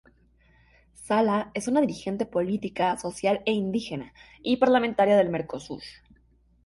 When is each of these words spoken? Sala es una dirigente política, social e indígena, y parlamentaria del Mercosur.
Sala 0.95 1.51
es 1.53 1.67
una 1.67 1.79
dirigente 1.79 2.25
política, 2.25 2.97
social 2.97 3.43
e 3.45 3.51
indígena, 3.51 4.15
y 4.41 4.57
parlamentaria 4.57 5.15
del 5.15 5.29
Mercosur. 5.29 5.83